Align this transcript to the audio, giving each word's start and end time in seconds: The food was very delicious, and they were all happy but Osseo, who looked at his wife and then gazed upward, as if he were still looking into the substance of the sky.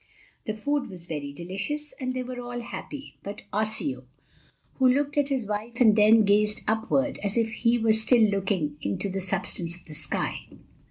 The 0.47 0.55
food 0.55 0.87
was 0.89 1.05
very 1.05 1.31
delicious, 1.31 1.93
and 1.99 2.15
they 2.15 2.23
were 2.23 2.39
all 2.39 2.59
happy 2.61 3.19
but 3.21 3.43
Osseo, 3.53 4.05
who 4.79 4.89
looked 4.91 5.15
at 5.15 5.29
his 5.29 5.45
wife 5.45 5.79
and 5.79 5.95
then 5.95 6.23
gazed 6.23 6.61
upward, 6.67 7.19
as 7.23 7.37
if 7.37 7.51
he 7.51 7.77
were 7.77 7.93
still 7.93 8.23
looking 8.31 8.77
into 8.81 9.09
the 9.11 9.21
substance 9.21 9.75
of 9.75 9.85
the 9.85 9.93
sky. 9.93 10.47